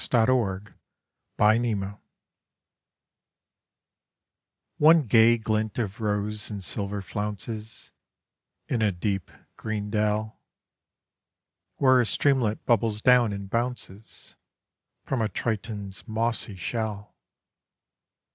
[0.01, 0.73] XXV THE OLD
[1.37, 1.97] FOUNTAIN
[4.79, 7.91] ONE gay glint of rose and silver flounces
[8.67, 10.39] In a deep green dell,
[11.75, 14.35] Where a streamlet bubbles down and bounces
[15.03, 17.15] From a Triton's mossy shell.